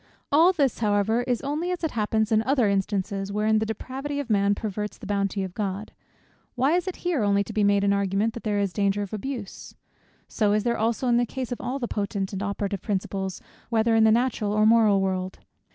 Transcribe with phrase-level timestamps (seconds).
[0.31, 4.31] All this, however, is only as it happens in other instances, wherein the depravity of
[4.31, 5.91] man perverts the bounty of God.
[6.55, 9.13] Why is it here only to be made an argument, that there is danger of
[9.13, 9.75] abuse?
[10.27, 13.93] So is there also in the case of all the potent and operative principles, whether
[13.93, 15.37] in the natural or moral world.